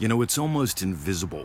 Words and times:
You 0.00 0.08
know, 0.08 0.22
it's 0.22 0.38
almost 0.38 0.80
invisible. 0.80 1.44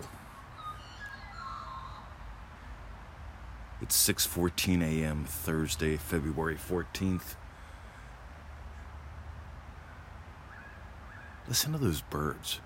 It's 3.82 3.98
6:14 3.98 4.82
a.m. 4.82 5.26
Thursday, 5.26 5.98
February 5.98 6.56
14th. 6.56 7.36
Listen 11.50 11.74
to 11.74 11.78
those 11.78 12.00
birds. 12.00 12.62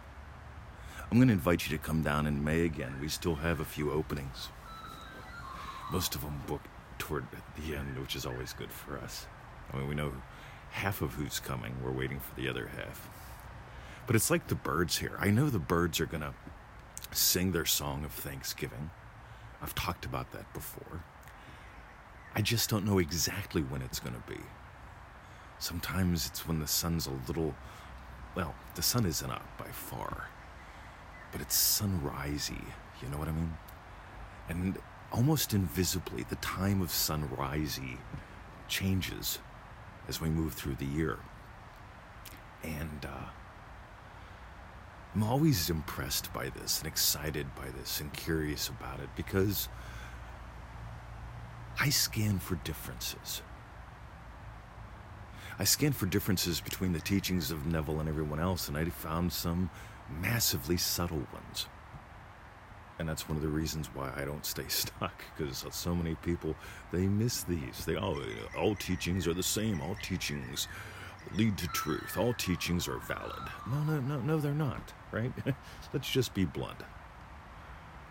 I'm 1.10 1.17
going 1.17 1.29
to 1.29 1.33
invite 1.33 1.67
you 1.67 1.76
to 1.76 1.83
come 1.83 2.03
down 2.03 2.28
in 2.28 2.44
May 2.44 2.65
again. 2.65 2.99
We 3.01 3.10
still 3.10 3.35
have 3.37 3.60
a 3.60 3.65
few 3.65 3.92
openings. 3.92 4.49
Most 5.92 6.13
of 6.13 6.21
them 6.21 6.44
booked 6.46 6.67
toward 6.99 7.26
the 7.58 7.76
end, 7.76 7.97
which 7.97 8.15
is 8.15 8.28
always 8.28 8.53
good 8.53 8.71
for 8.71 8.99
us. 8.99 9.26
I 9.74 9.78
mean, 9.78 9.90
we 9.90 9.96
know 9.96 10.13
half 10.69 11.01
of 11.01 11.15
who's 11.15 11.40
coming. 11.40 11.78
We're 11.83 11.90
waiting 11.90 12.19
for 12.19 12.40
the 12.40 12.47
other 12.47 12.67
half. 12.67 13.10
But 14.08 14.16
it's 14.16 14.31
like 14.31 14.47
the 14.47 14.56
birds 14.56 14.97
here. 14.97 15.18
I 15.20 15.29
know 15.29 15.50
the 15.50 15.60
birds 15.60 16.00
are 16.00 16.05
going 16.05 16.22
to 16.22 16.34
sing 17.12 17.52
their 17.52 17.66
song 17.66 18.06
of 18.06 18.12
thanksgiving. 18.12 18.90
I've 19.62 19.76
talked 19.76 20.06
about 20.06 20.32
that 20.32 20.52
before. 20.54 21.04
I 22.36 22.42
just 22.42 22.70
don't 22.70 22.86
know 22.86 23.00
exactly 23.00 23.62
when 23.62 23.82
it's 23.82 24.00
going 24.00 24.16
to 24.16 24.32
be. 24.32 24.40
Sometimes 25.58 26.28
it's 26.28 26.48
when 26.48 26.59
the 26.59 26.68
sun's 26.68 27.08
a 27.08 27.14
little, 27.28 27.54
well, 28.36 28.56
the 28.76 28.82
sun 28.82 29.06
isn't 29.06 29.30
up 29.30 29.46
by 29.58 29.68
far, 29.68 30.30
but 31.31 31.42
it's 31.42 31.58
sunrisey. 31.58 32.64
You 33.02 33.09
know 33.09 33.18
what 33.18 33.28
I 33.28 33.31
mean? 33.31 33.58
And 34.48 34.78
almost 35.12 35.54
invisibly, 35.54 36.23
the 36.23 36.36
time 36.38 36.81
of 36.81 36.90
sunrisey 36.90 37.98
changes 38.68 39.40
as 40.08 40.22
we 40.22 40.30
move 40.30 40.54
through 40.54 40.76
the 40.76 40.86
year. 40.86 41.20
And 42.64 43.06
uh, 43.06 43.30
I'm 45.20 45.28
always 45.28 45.70
impressed 45.70 46.32
by 46.32 46.48
this 46.48 46.80
and 46.80 46.88
excited 46.88 47.54
by 47.54 47.68
this 47.78 48.00
and 48.00 48.14
curious 48.14 48.70
about 48.70 49.02
it 49.02 49.09
because 49.17 49.67
I 51.78 51.89
scan 51.89 52.39
for 52.39 52.56
differences. 52.56 53.42
I 55.59 55.66
scanned 55.66 55.97
for 55.97 56.06
differences 56.06 56.62
between 56.62 56.94
the 56.94 57.02
teachings 57.02 57.52
of 57.52 57.66
Neville 57.66 58.00
and 58.00 58.08
everyone 58.08 58.40
else, 58.40 58.70
and 58.70 58.78
I 58.78 58.86
found 58.86 59.34
some 59.34 59.70
massively 60.22 60.78
subtle 60.78 61.28
ones. 61.34 61.66
And 62.97 63.09
that's 63.09 63.28
one 63.28 63.36
of 63.36 63.44
the 63.44 63.50
reasons 63.50 63.88
why 63.94 64.14
I 64.16 64.23
don't 64.23 64.45
stay 64.45 64.66
stuck, 64.70 65.22
because 65.36 65.66
so 65.72 65.94
many 65.94 66.16
people 66.16 66.56
they 66.94 67.08
miss 67.08 67.44
these. 67.44 67.84
They 67.86 67.97
all 67.97 68.17
all 68.58 68.73
teachings 68.73 69.28
are 69.28 69.34
the 69.34 69.44
same. 69.44 69.81
All 69.81 69.97
teachings 70.02 70.70
lead 71.35 71.58
to 71.58 71.67
truth. 71.67 72.17
All 72.17 72.33
teachings 72.33 72.88
are 72.88 72.99
valid. 72.99 73.44
No, 73.69 73.83
no, 73.83 73.99
no, 73.99 74.19
no, 74.19 74.39
they're 74.39 74.53
not, 74.53 74.94
right? 75.11 75.31
Let's 75.94 76.09
just 76.09 76.33
be 76.33 76.45
blunt. 76.45 76.81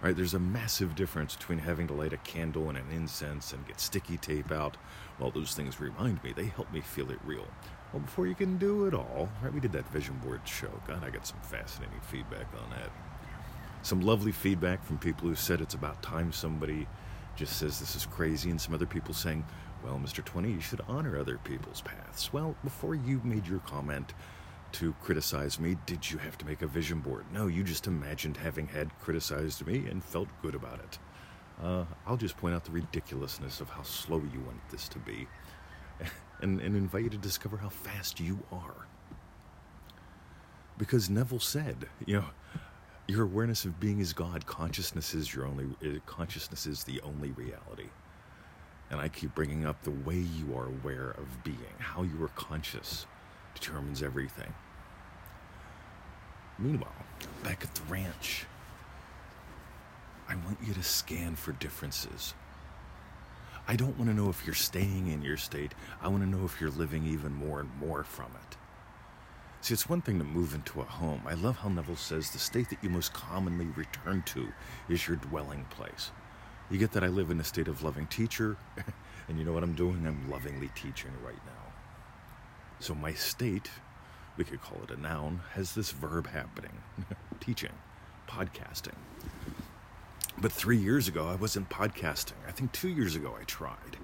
Right? 0.00 0.16
There's 0.16 0.34
a 0.34 0.38
massive 0.38 0.94
difference 0.94 1.34
between 1.34 1.58
having 1.58 1.89
to 1.89 1.94
light 1.94 2.12
a 2.12 2.19
candle 2.19 2.69
and 2.69 2.78
an 2.78 2.86
incense 2.92 3.52
and 3.52 3.66
get 3.66 3.80
sticky 3.80 4.16
tape 4.16 4.52
out. 4.52 4.77
Well, 5.19 5.33
those 5.33 5.55
things 5.55 5.80
remind 5.80 6.22
me, 6.22 6.33
they 6.33 6.46
help 6.46 6.72
me 6.72 6.80
feel 6.80 7.11
it 7.11 7.19
real. 7.24 7.46
Well, 7.92 8.02
before 8.02 8.27
you 8.27 8.34
can 8.34 8.58
do 8.58 8.86
it 8.86 8.94
all, 8.94 9.28
right? 9.42 9.52
We 9.52 9.61
did 9.61 9.72
that 9.72 9.91
vision 9.91 10.20
board 10.24 10.42
show. 10.44 10.70
God, 10.86 11.02
I 11.02 11.11
got 11.11 11.27
some 11.27 11.41
fascinating 11.41 12.00
feedback 12.02 12.46
on 12.62 12.70
that. 12.70 12.91
Some 13.83 14.00
lovely 14.00 14.33
feedback 14.33 14.84
from 14.84 14.98
people 14.98 15.28
who 15.28 15.34
said 15.34 15.61
it's 15.61 15.74
about 15.74 16.02
time 16.02 16.33
somebody 16.33 16.86
just 17.39 17.56
says 17.56 17.78
this 17.78 17.94
is 17.94 18.05
crazy, 18.05 18.50
and 18.50 18.61
some 18.61 18.75
other 18.75 18.86
people 18.86 19.14
saying, 19.14 19.44
well, 19.84 20.00
Mr. 20.05 20.25
20, 20.25 20.50
you 20.50 20.61
should 20.61 20.81
honor 20.89 21.17
other 21.17 21.39
people's 21.39 21.80
paths. 21.80 22.33
Well, 22.33 22.56
before 22.64 22.97
you 22.97 23.20
made 23.22 23.47
your 23.47 23.61
comment 23.61 24.12
to 24.72 24.92
criticize 25.00 25.61
me, 25.61 25.77
did 25.86 26.11
you 26.11 26.19
have 26.19 26.36
to 26.39 26.47
make 26.47 26.62
a 26.62 26.67
vision 26.67 26.98
board? 26.98 27.25
No, 27.33 27.47
you 27.47 27.62
just 27.62 27.86
imagined 27.86 28.36
having 28.36 28.67
had 28.67 28.91
criticized 28.98 29.64
me 29.67 29.86
and 29.86 30.03
felt 30.03 30.28
good 30.42 30.56
about 30.56 30.80
it. 30.80 30.98
Uh, 31.62 31.84
I'll 32.06 32.17
just 32.17 32.36
point 32.36 32.56
out 32.56 32.64
the 32.64 32.72
ridiculousness 32.72 33.61
of 33.61 33.69
how 33.70 33.83
slow 33.83 34.19
you 34.19 34.41
want 34.41 34.68
this 34.70 34.89
to 34.89 34.98
be 34.98 35.29
and, 36.42 36.61
and 36.61 36.77
invite 36.77 37.05
you 37.05 37.11
to 37.11 37.18
discover 37.18 37.57
how 37.57 37.68
fast 37.68 38.18
you 38.18 38.40
are. 38.51 38.86
Because 40.77 41.08
Neville 41.08 41.40
said, 41.40 41.86
you 42.05 42.17
know, 42.17 42.24
your 43.08 43.24
awareness 43.24 43.64
of 43.64 43.80
being 43.80 44.01
is 44.01 44.13
God. 44.13 44.46
Consciousness 44.46 45.14
is 45.14 45.35
your 45.35 45.46
only. 45.46 45.67
Uh, 45.83 45.98
consciousness 46.07 46.67
is 46.67 46.85
the 46.85 47.01
only 47.01 47.30
reality. 47.33 47.89
And 48.91 49.01
I 49.01 49.08
keep 49.08 49.35
bringing 49.35 49.67
up 49.67 49.83
the 49.83 49.91
way 49.91 50.17
you 50.17 50.55
are 50.57 50.67
aware 50.67 51.11
of 51.11 51.42
being, 51.42 51.58
how 51.79 52.02
you 52.02 52.23
are 52.23 52.29
conscious, 52.29 53.07
determines 53.55 54.02
everything. 54.02 54.52
Meanwhile, 56.58 56.92
back 57.42 57.63
at 57.64 57.74
the 57.74 57.83
ranch, 57.92 58.46
I 60.29 60.35
want 60.36 60.58
you 60.63 60.75
to 60.75 60.83
scan 60.83 61.35
for 61.35 61.52
differences. 61.52 62.35
I 63.67 63.77
don't 63.77 63.96
want 63.98 64.11
to 64.11 64.17
know 64.17 64.29
if 64.29 64.45
you're 64.46 64.55
staying 64.55 65.08
in 65.08 65.23
your 65.23 65.36
state. 65.36 65.73
I 66.02 66.08
want 66.08 66.23
to 66.23 66.29
know 66.29 66.45
if 66.45 66.61
you're 66.61 66.70
living 66.70 67.07
even 67.07 67.33
more 67.33 67.61
and 67.61 67.70
more 67.80 68.05
from 68.05 68.27
it. 68.27 68.58
See, 69.61 69.74
it's 69.74 69.89
one 69.89 70.01
thing 70.01 70.19
to 70.19 70.24
move 70.24 70.55
into 70.55 70.80
a 70.80 70.85
home. 70.85 71.20
I 71.27 71.35
love 71.35 71.58
how 71.58 71.69
Neville 71.69 71.96
says 71.96 72.30
the 72.30 72.39
state 72.39 72.70
that 72.70 72.83
you 72.83 72.91
most 72.91 73.13
commonly 73.13 73.67
return 73.77 74.23
to 74.27 74.48
is 74.89 75.07
your 75.08 75.17
dwelling 75.17 75.64
place. 75.69 76.13
You 76.70 76.79
get 76.79 76.92
that 76.92 77.02
I 77.02 77.08
live 77.08 77.30
in 77.30 77.41
a 77.41 77.45
state 77.45 77.67
of 77.67 77.83
loving 77.83 78.07
teacher, 78.07 78.57
and 79.29 79.39
you 79.39 79.45
know 79.45 79.52
what 79.52 79.64
I'm 79.64 79.74
doing? 79.74 80.07
I'm 80.07 80.30
lovingly 80.30 80.70
teaching 80.74 81.11
right 81.24 81.45
now. 81.45 81.73
So 82.79 82.95
my 82.95 83.13
state, 83.14 83.69
we 84.36 84.45
could 84.45 84.63
call 84.63 84.80
it 84.85 84.96
a 84.96 85.01
noun, 85.01 85.41
has 85.55 85.75
this 85.75 85.90
verb 85.90 86.29
happening 86.29 86.80
teaching, 87.40 87.73
podcasting. 88.29 88.95
But 90.40 90.52
three 90.52 90.77
years 90.77 91.08
ago, 91.08 91.27
I 91.27 91.35
wasn't 91.35 91.69
podcasting. 91.69 92.35
I 92.46 92.52
think 92.52 92.70
two 92.70 92.90
years 92.90 93.17
ago, 93.17 93.35
I 93.39 93.42
tried. 93.42 93.96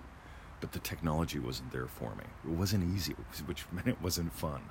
But 0.60 0.72
the 0.72 0.81
technology 0.81 1.38
wasn't 1.38 1.71
there 1.71 1.86
for 1.86 2.15
me. 2.16 2.25
It 2.44 2.50
wasn't 2.50 2.92
easy, 2.92 3.15
which 3.47 3.66
meant 3.71 3.86
it 3.86 4.03
wasn't 4.03 4.32
fun. 4.32 4.62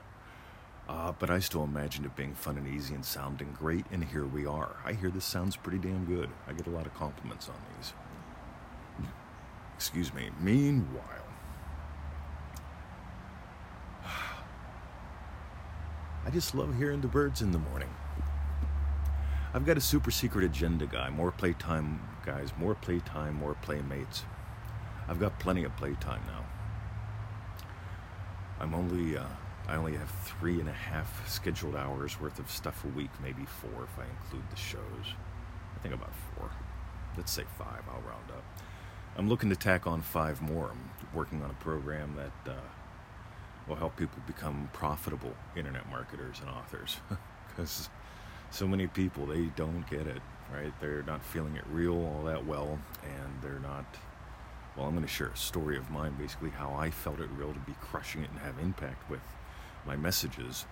Uh, 0.88 1.14
but 1.18 1.30
I 1.30 1.40
still 1.40 1.64
imagined 1.64 2.06
it 2.06 2.16
being 2.16 2.34
fun 2.36 2.58
and 2.58 2.68
easy 2.68 2.94
and 2.94 3.06
sounding 3.06 3.56
great, 3.58 3.86
and 3.92 4.04
here 4.04 4.26
we 4.26 4.46
are. 4.46 4.76
I 4.84 4.92
hear 4.94 5.10
this 5.10 5.24
sounds 5.24 5.56
pretty 5.56 5.78
damn 5.78 6.04
good. 6.06 6.30
I 6.48 6.52
get 6.54 6.68
a 6.68 6.72
lot 6.72 6.86
of 6.86 6.94
compliments 6.94 7.48
on 7.48 7.56
these. 7.78 7.94
Excuse 9.76 10.14
me. 10.14 10.30
Meanwhile, 10.42 11.26
I 16.26 16.30
just 16.32 16.54
love 16.54 16.78
hearing 16.78 17.00
the 17.00 17.08
birds 17.08 17.42
in 17.42 17.54
the 17.54 17.60
morning. 17.60 17.90
I've 19.54 19.66
got 19.66 19.78
a 19.78 19.82
super 19.82 20.12
secret 20.12 20.44
agenda, 20.44 20.86
guy. 20.86 21.10
More 21.12 21.32
playtime, 21.32 22.02
guys. 22.26 22.50
More 22.58 22.76
playtime, 22.76 23.36
more 23.36 23.54
playmates. 23.62 24.24
I've 25.08 25.20
got 25.20 25.40
plenty 25.40 25.64
of 25.64 25.74
playtime 25.78 26.22
now. 26.28 26.44
I'm 28.60 28.74
only. 28.74 29.18
Uh, 29.18 29.28
I 29.68 29.76
only 29.76 29.96
have 29.96 30.10
three 30.10 30.60
and 30.60 30.68
a 30.68 30.74
half 30.74 31.30
scheduled 31.30 31.76
hours 31.76 32.20
worth 32.20 32.40
of 32.40 32.52
stuff 32.52 32.84
a 32.84 32.90
week, 32.90 33.12
maybe 33.22 33.46
four 33.46 33.84
if 33.84 33.98
I 33.98 34.04
include 34.10 34.50
the 34.50 34.58
shows. 34.58 35.16
I 35.76 35.80
think 35.80 35.94
about 35.94 36.14
four. 36.36 36.50
Let's 37.16 37.32
say 37.32 37.44
five, 37.58 37.82
I'll 37.88 38.02
round 38.02 38.30
up. 38.32 38.44
I'm 39.16 39.30
looking 39.30 39.50
to 39.50 39.56
tack 39.56 39.88
on 39.88 40.02
five 40.02 40.42
more. 40.42 40.72
I'm 40.72 40.90
working 41.14 41.42
on 41.44 41.50
a 41.50 41.64
program 41.64 42.16
that 42.16 42.52
uh, 42.52 42.60
will 43.68 43.76
help 43.76 43.96
people 43.96 44.22
become 44.28 44.70
profitable 44.74 45.34
internet 45.56 45.90
marketers 45.90 46.40
and 46.40 46.50
authors. 46.50 46.98
Because 47.56 47.88
so 48.50 48.68
many 48.68 48.88
people, 48.88 49.28
they 49.28 49.44
don't 49.56 49.88
get 49.88 50.08
it, 50.08 50.24
right? 50.52 50.74
They're 50.82 51.04
not 51.04 51.24
feeling 51.24 51.56
it 51.56 51.64
real 51.72 51.94
all 51.94 52.24
that 52.26 52.48
well, 52.48 52.80
and 53.04 53.42
they're 53.44 53.60
not. 53.60 53.86
Well, 54.76 54.88
I'm 54.88 54.94
going 54.94 55.06
to 55.06 55.08
share 55.08 55.28
a 55.28 55.38
story 55.38 55.78
of 55.78 55.92
mine, 55.92 56.16
basically 56.18 56.50
how 56.50 56.74
I 56.74 56.90
felt 56.90 57.20
it 57.20 57.30
real 57.38 57.54
to 57.54 57.60
be 57.60 57.76
crushing 57.80 58.24
it 58.24 58.32
and 58.32 58.40
have 58.40 58.58
impact 58.58 59.08
with 59.08 59.20
my 59.86 59.96
messages, 59.96 60.66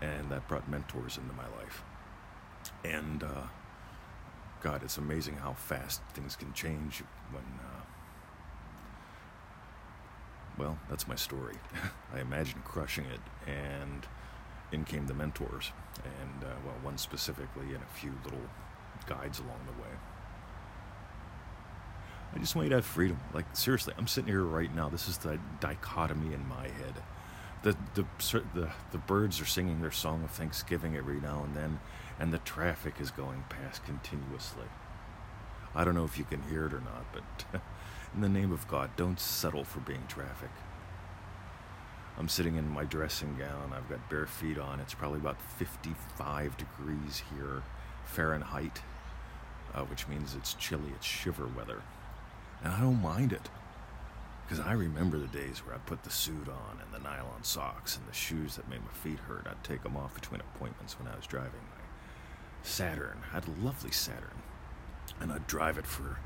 and 0.00 0.30
that 0.30 0.46
brought 0.48 0.68
mentors 0.68 1.16
into 1.16 1.32
my 1.34 1.46
life. 1.58 1.82
And 2.84 3.22
uh, 3.22 3.46
God, 4.62 4.82
it's 4.82 4.98
amazing 4.98 5.36
how 5.36 5.54
fast 5.54 6.02
things 6.14 6.36
can 6.36 6.52
change 6.52 7.02
when. 7.30 7.42
Uh, 7.42 7.82
well, 10.58 10.78
that's 10.88 11.06
my 11.06 11.14
story. 11.14 11.54
I 12.14 12.20
imagined 12.20 12.64
crushing 12.64 13.04
it, 13.04 13.20
and 13.50 14.06
in 14.72 14.84
came 14.84 15.06
the 15.06 15.14
mentors, 15.14 15.72
and 16.04 16.44
uh, 16.44 16.54
well, 16.64 16.74
one 16.82 16.98
specifically, 16.98 17.74
and 17.74 17.82
a 17.82 17.98
few 17.98 18.12
little 18.24 18.42
guides 19.06 19.38
along 19.38 19.60
the 19.66 19.82
way. 19.82 19.88
I 22.34 22.38
just 22.38 22.54
want 22.54 22.66
you 22.66 22.70
to 22.70 22.76
have 22.76 22.84
freedom. 22.84 23.18
Like 23.32 23.56
seriously, 23.56 23.94
I'm 23.96 24.06
sitting 24.06 24.28
here 24.28 24.42
right 24.42 24.74
now. 24.74 24.88
This 24.88 25.08
is 25.08 25.18
the 25.18 25.38
dichotomy 25.60 26.34
in 26.34 26.46
my 26.46 26.64
head 26.64 27.02
the, 27.62 27.76
the 27.94 28.04
the 28.54 28.70
the 28.92 28.98
birds 28.98 29.40
are 29.40 29.46
singing 29.46 29.80
their 29.80 29.90
song 29.90 30.22
of 30.24 30.30
thanksgiving 30.30 30.96
every 30.96 31.20
now 31.20 31.42
and 31.44 31.56
then, 31.56 31.80
and 32.18 32.32
the 32.32 32.38
traffic 32.38 32.94
is 33.00 33.10
going 33.10 33.44
past 33.48 33.84
continuously. 33.84 34.66
I 35.74 35.84
don't 35.84 35.94
know 35.94 36.04
if 36.04 36.18
you 36.18 36.24
can 36.24 36.42
hear 36.42 36.66
it 36.66 36.74
or 36.74 36.80
not, 36.80 37.04
but 37.12 37.60
in 38.14 38.20
the 38.20 38.28
name 38.28 38.52
of 38.52 38.66
God, 38.68 38.90
don't 38.96 39.20
settle 39.20 39.64
for 39.64 39.80
being 39.80 40.04
traffic. 40.08 40.50
I'm 42.18 42.28
sitting 42.28 42.56
in 42.56 42.68
my 42.68 42.82
dressing 42.82 43.36
gown. 43.38 43.72
I've 43.72 43.88
got 43.88 44.08
bare 44.10 44.26
feet 44.26 44.58
on. 44.58 44.80
It's 44.80 44.94
probably 44.94 45.20
about 45.20 45.40
55 45.40 46.56
degrees 46.56 47.22
here, 47.32 47.62
Fahrenheit, 48.04 48.82
uh, 49.72 49.82
which 49.82 50.08
means 50.08 50.34
it's 50.34 50.54
chilly, 50.54 50.90
it's 50.96 51.06
shiver 51.06 51.46
weather. 51.46 51.82
And 52.64 52.72
I 52.72 52.80
don't 52.80 53.00
mind 53.00 53.32
it. 53.32 53.48
Because 54.48 54.64
I 54.64 54.72
remember 54.72 55.18
the 55.18 55.26
days 55.26 55.58
where 55.58 55.74
I'd 55.74 55.84
put 55.84 56.02
the 56.04 56.10
suit 56.10 56.48
on 56.48 56.80
and 56.82 56.90
the 56.90 57.06
nylon 57.06 57.42
socks 57.44 57.98
and 57.98 58.08
the 58.08 58.14
shoes 58.14 58.56
that 58.56 58.68
made 58.70 58.80
my 58.80 58.92
feet 58.92 59.18
hurt. 59.18 59.46
I'd 59.46 59.62
take 59.62 59.82
them 59.82 59.94
off 59.94 60.14
between 60.14 60.40
appointments 60.40 60.98
when 60.98 61.06
I 61.06 61.14
was 61.14 61.26
driving 61.26 61.60
my 61.70 61.84
Saturn. 62.62 63.18
I 63.30 63.34
had 63.34 63.44
a 63.46 63.62
lovely 63.62 63.90
Saturn. 63.90 64.42
And 65.20 65.30
I'd 65.30 65.46
drive 65.46 65.76
it 65.76 65.86
for 65.86 66.18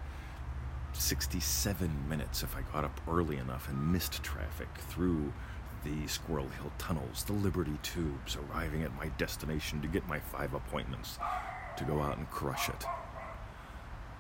67 0.93 2.09
minutes 2.09 2.45
if 2.45 2.57
I 2.57 2.63
got 2.73 2.85
up 2.85 3.01
early 3.11 3.39
enough 3.39 3.69
and 3.69 3.93
missed 3.93 4.23
traffic 4.23 4.69
through 4.89 5.33
the 5.83 6.07
Squirrel 6.07 6.49
Hill 6.49 6.71
tunnels, 6.79 7.25
the 7.25 7.33
Liberty 7.33 7.77
tubes, 7.83 8.37
arriving 8.37 8.85
at 8.85 8.95
my 8.95 9.09
destination 9.19 9.83
to 9.83 9.89
get 9.89 10.07
my 10.07 10.21
five 10.21 10.55
appointments 10.55 11.19
to 11.77 11.83
go 11.83 12.01
out 12.01 12.19
and 12.19 12.31
crush 12.31 12.69
it. 12.69 12.85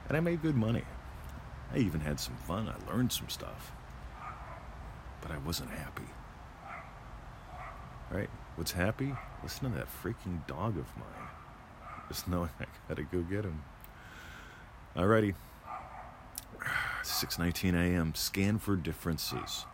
And 0.08 0.16
I 0.16 0.20
made 0.20 0.42
good 0.42 0.56
money. 0.56 0.82
I 1.72 1.78
even 1.78 2.00
had 2.00 2.18
some 2.18 2.34
fun. 2.34 2.68
I 2.68 2.92
learned 2.92 3.12
some 3.12 3.28
stuff 3.28 3.70
but 5.22 5.30
I 5.30 5.38
wasn't 5.38 5.70
happy. 5.70 6.04
All 8.10 8.18
right, 8.18 8.28
What's 8.56 8.72
happy? 8.72 9.14
Listen 9.42 9.72
to 9.72 9.78
that 9.78 9.88
freaking 9.88 10.46
dog 10.46 10.76
of 10.76 10.86
mine. 10.96 11.28
Just 12.08 12.28
knowing 12.28 12.50
I 12.60 12.66
gotta 12.86 13.02
go 13.04 13.22
get 13.22 13.44
him. 13.44 13.62
Alrighty. 14.94 15.34
6:19 17.02 17.74
a.m. 17.74 18.14
Scan 18.14 18.58
for 18.58 18.76
differences. 18.76 19.64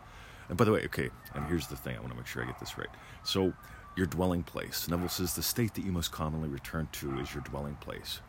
And 0.48 0.56
by 0.56 0.64
the 0.64 0.72
way, 0.72 0.84
okay, 0.84 1.10
and 1.34 1.44
here's 1.46 1.66
the 1.66 1.76
thing. 1.76 1.96
I 1.96 1.98
want 1.98 2.12
to 2.12 2.16
make 2.16 2.26
sure 2.26 2.42
I 2.42 2.46
get 2.46 2.58
this 2.60 2.78
right. 2.78 2.88
So, 3.24 3.52
your 3.96 4.06
dwelling 4.06 4.44
place. 4.44 4.88
Neville 4.88 5.08
says 5.08 5.34
the 5.34 5.42
state 5.42 5.74
that 5.74 5.84
you 5.84 5.92
most 5.92 6.12
commonly 6.12 6.48
return 6.48 6.88
to 6.92 7.18
is 7.18 7.34
your 7.34 7.42
dwelling 7.42 7.74
place. 7.76 8.20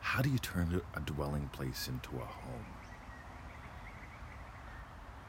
How 0.00 0.22
do 0.22 0.30
you 0.30 0.38
turn 0.38 0.80
a 0.94 1.00
dwelling 1.00 1.50
place 1.52 1.88
into 1.88 2.16
a 2.16 2.24
home? 2.24 2.79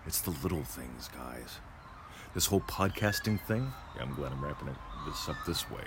It's 0.07 0.21
the 0.21 0.31
little 0.31 0.63
things, 0.63 1.09
guys. 1.15 1.59
This 2.33 2.47
whole 2.47 2.61
podcasting 2.61 3.39
thing, 3.41 3.71
yeah, 3.95 4.01
I'm 4.01 4.15
glad 4.15 4.31
I'm 4.31 4.43
wrapping 4.43 4.69
it, 4.69 4.75
this 5.05 5.29
up 5.29 5.35
this 5.45 5.69
way. 5.69 5.83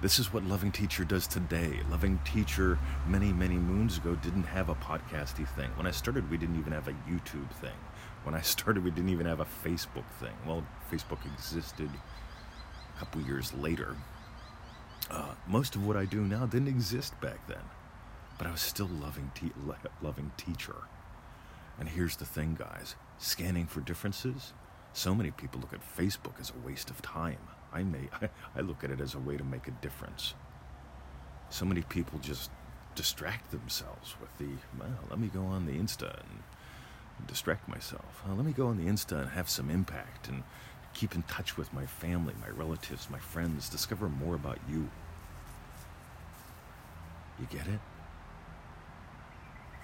This 0.00 0.18
is 0.18 0.32
what 0.32 0.44
Loving 0.44 0.72
Teacher 0.72 1.04
does 1.04 1.26
today. 1.26 1.80
Loving 1.90 2.18
Teacher, 2.24 2.78
many, 3.06 3.30
many 3.30 3.56
moons 3.56 3.98
ago, 3.98 4.14
didn't 4.14 4.44
have 4.44 4.70
a 4.70 4.74
podcasty 4.76 5.46
thing. 5.46 5.68
When 5.76 5.86
I 5.86 5.90
started, 5.90 6.30
we 6.30 6.38
didn't 6.38 6.58
even 6.58 6.72
have 6.72 6.88
a 6.88 6.94
YouTube 7.06 7.50
thing. 7.60 7.76
When 8.22 8.34
I 8.34 8.40
started, 8.40 8.82
we 8.82 8.90
didn't 8.90 9.10
even 9.10 9.26
have 9.26 9.40
a 9.40 9.46
Facebook 9.64 10.08
thing. 10.18 10.32
Well, 10.46 10.64
Facebook 10.90 11.18
existed 11.26 11.90
a 12.96 12.98
couple 12.98 13.20
years 13.20 13.52
later. 13.52 13.96
Uh, 15.10 15.34
most 15.46 15.74
of 15.76 15.86
what 15.86 15.96
I 15.98 16.06
do 16.06 16.22
now 16.22 16.46
didn't 16.46 16.68
exist 16.68 17.20
back 17.20 17.46
then, 17.48 17.64
but 18.38 18.46
I 18.46 18.50
was 18.50 18.62
still 18.62 18.88
loving, 18.88 19.30
te- 19.34 19.52
loving 20.00 20.32
teacher. 20.38 20.76
And 21.78 21.86
here's 21.86 22.16
the 22.16 22.24
thing, 22.24 22.56
guys 22.58 22.94
scanning 23.20 23.66
for 23.66 23.80
differences. 23.80 24.52
So 24.92 25.14
many 25.14 25.30
people 25.30 25.60
look 25.60 25.72
at 25.72 25.96
Facebook 25.96 26.40
as 26.40 26.50
a 26.50 26.66
waste 26.66 26.90
of 26.90 27.00
time. 27.02 27.38
I 27.72 27.84
may 27.84 28.08
I 28.56 28.60
look 28.60 28.82
at 28.82 28.90
it 28.90 29.00
as 29.00 29.14
a 29.14 29.18
way 29.20 29.36
to 29.36 29.44
make 29.44 29.68
a 29.68 29.72
difference. 29.82 30.34
So 31.50 31.64
many 31.64 31.82
people 31.82 32.18
just 32.18 32.50
distract 32.96 33.50
themselves 33.50 34.16
with 34.20 34.36
the 34.38 34.56
well, 34.78 34.98
let 35.08 35.20
me 35.20 35.28
go 35.28 35.42
on 35.42 35.66
the 35.66 35.72
Insta 35.72 36.18
and 36.18 37.26
distract 37.28 37.68
myself. 37.68 38.22
Well, 38.26 38.36
let 38.36 38.46
me 38.46 38.52
go 38.52 38.66
on 38.66 38.78
the 38.78 38.90
Insta 38.90 39.20
and 39.20 39.30
have 39.30 39.48
some 39.48 39.70
impact 39.70 40.28
and 40.28 40.42
keep 40.94 41.14
in 41.14 41.22
touch 41.24 41.56
with 41.56 41.72
my 41.72 41.86
family, 41.86 42.34
my 42.40 42.48
relatives, 42.48 43.08
my 43.10 43.18
friends, 43.18 43.68
discover 43.68 44.08
more 44.08 44.34
about 44.34 44.58
you. 44.68 44.88
You 47.38 47.46
get 47.48 47.66
it? 47.68 47.80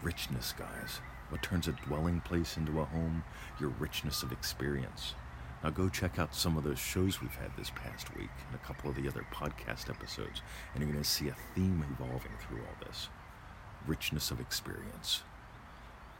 Richness, 0.02 0.52
guys. 0.52 1.00
What 1.28 1.42
turns 1.42 1.68
a 1.68 1.72
dwelling 1.72 2.20
place 2.20 2.56
into 2.56 2.80
a 2.80 2.84
home? 2.84 3.24
Your 3.60 3.70
richness 3.70 4.22
of 4.22 4.32
experience. 4.32 5.14
Now 5.62 5.70
go 5.70 5.88
check 5.88 6.18
out 6.18 6.34
some 6.34 6.56
of 6.56 6.64
those 6.64 6.78
shows 6.78 7.20
we've 7.20 7.34
had 7.34 7.56
this 7.56 7.70
past 7.70 8.14
week 8.16 8.30
and 8.46 8.54
a 8.54 8.64
couple 8.64 8.90
of 8.90 8.96
the 8.96 9.08
other 9.08 9.26
podcast 9.32 9.90
episodes, 9.90 10.42
and 10.72 10.82
you're 10.82 10.92
going 10.92 11.02
to 11.02 11.08
see 11.08 11.28
a 11.28 11.36
theme 11.54 11.84
evolving 11.90 12.32
through 12.40 12.58
all 12.60 12.86
this 12.86 13.08
richness 13.86 14.30
of 14.30 14.40
experience. 14.40 15.22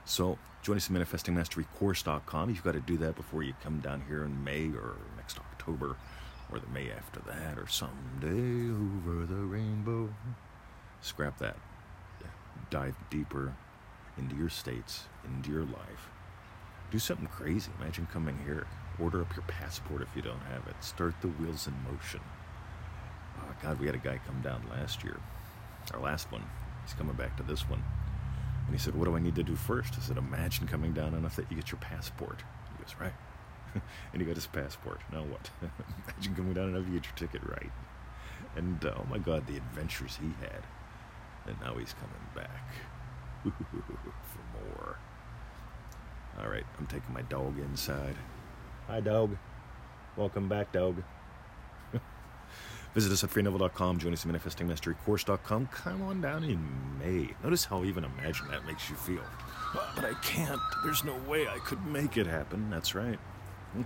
So 0.05 0.39
join 0.63 0.77
us 0.77 0.91
at 0.91 0.97
manifestingmasterycourse.com. 0.97 2.49
You've 2.49 2.65
got 2.65 2.73
to 2.73 2.81
do 2.81 2.97
that 2.99 3.17
before 3.17 3.43
you 3.43 3.55
come 3.63 3.81
down 3.81 4.03
here 4.09 4.25
in 4.25 4.43
May 4.43 4.71
or 4.71 4.97
next 5.17 5.39
October 5.39 5.97
or 6.51 6.59
the 6.59 6.69
May 6.69 6.91
after 6.91 7.21
that 7.27 7.59
or 7.59 7.67
someday 7.67 8.71
over 8.71 9.27
the 9.27 9.35
rainbow. 9.35 10.13
Scrap 11.01 11.39
that. 11.39 11.57
Dive 12.71 12.97
deeper 13.11 13.55
into 14.19 14.37
your 14.37 14.49
states, 14.49 15.05
into 15.25 15.51
your 15.51 15.65
life. 15.65 16.09
Do 16.91 16.99
something 16.99 17.27
crazy. 17.27 17.71
Imagine 17.81 18.07
coming 18.13 18.39
here. 18.45 18.67
Order 19.01 19.23
up 19.23 19.35
your 19.35 19.45
passport 19.45 20.03
if 20.03 20.09
you 20.15 20.23
don't 20.23 20.41
have 20.51 20.67
it. 20.69 20.83
Start 20.83 21.15
the 21.21 21.29
wheels 21.29 21.67
in 21.67 21.75
motion. 21.91 22.21
Oh, 23.39 23.55
God, 23.63 23.79
we 23.79 23.87
had 23.87 23.95
a 23.95 23.99
guy 23.99 24.19
come 24.27 24.41
down 24.41 24.63
last 24.71 25.05
year, 25.05 25.19
our 25.93 26.01
last 26.01 26.31
one. 26.33 26.45
He's 26.85 26.95
coming 26.95 27.17
back 27.17 27.37
to 27.37 27.43
this 27.43 27.69
one. 27.69 27.83
And 28.67 28.75
he 28.75 28.79
said, 28.79 28.95
What 28.95 29.05
do 29.05 29.17
I 29.17 29.21
need 29.21 29.35
to 29.37 29.43
do 29.43 29.57
first? 29.57 29.95
I 29.97 30.01
said, 30.01 30.17
Imagine 30.17 30.67
coming 30.67 30.93
down 30.93 31.15
enough 31.15 31.37
that 31.37 31.51
you 31.51 31.57
get 31.57 31.71
your 31.71 31.81
passport. 31.81 32.43
He 32.73 32.83
goes, 32.83 32.95
Right. 33.01 33.15
and 34.13 34.23
he 34.23 34.27
got 34.27 34.37
his 34.37 34.47
passport. 34.47 35.01
Now 35.13 35.25
what? 35.25 35.51
Imagine 36.09 36.35
coming 36.35 36.55
down 36.55 36.69
enough 36.71 36.87
you 36.87 36.99
get 36.99 37.07
your 37.07 37.29
ticket 37.29 37.49
right. 37.49 37.71
And 38.57 38.85
uh, 38.85 38.95
oh 38.97 39.07
my 39.11 39.19
God, 39.19 39.47
the 39.47 39.57
adventures 39.57 40.19
he 40.21 40.29
had. 40.41 40.63
And 41.47 41.61
now 41.61 41.75
he's 41.75 41.95
coming 41.95 42.27
back. 42.35 42.75
for 43.59 44.75
more. 44.77 44.97
All 46.39 46.49
right, 46.49 46.65
I'm 46.79 46.87
taking 46.87 47.13
my 47.13 47.23
dog 47.23 47.59
inside. 47.59 48.17
Hi, 48.89 49.01
dog. 49.01 49.37
Welcome 50.17 50.49
back, 50.49 50.73
dog. 50.73 51.03
Visit 52.95 53.13
us 53.13 53.25
at 53.25 53.31
freeneville.com, 53.31 53.99
Join 53.99 54.13
us 54.13 54.27
at 54.27 54.33
manifestingmasterycourse.com. 54.33 55.67
Come 55.67 56.03
on 56.03 56.21
down 56.21 56.45
in 56.45 56.99
May. 56.99 57.35
Notice 57.43 57.65
how 57.65 57.85
even 57.85 58.05
imagine 58.05 58.49
that 58.49 58.67
makes 58.67 58.89
you 58.91 58.97
feel. 58.97 59.25
But 59.95 60.05
I 60.07 60.15
can't. 60.23 60.61
There's 60.85 61.05
no 61.05 61.15
way 61.29 61.47
I 61.49 61.59
could 61.59 61.85
make 61.87 62.17
it 62.17 62.27
happen. 62.27 62.71
That's 62.71 62.95
right. 62.95 63.19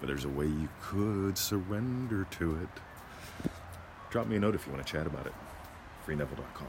But 0.00 0.06
there's 0.08 0.24
a 0.24 0.28
way 0.28 0.46
you 0.46 0.68
could 0.82 1.38
surrender 1.38 2.26
to 2.32 2.56
it. 2.56 3.50
Drop 4.10 4.26
me 4.26 4.36
a 4.36 4.40
note 4.40 4.54
if 4.54 4.66
you 4.66 4.72
want 4.72 4.84
to 4.84 4.92
chat 4.92 5.06
about 5.06 5.26
it. 5.26 5.32
freeneville.com. 6.06 6.66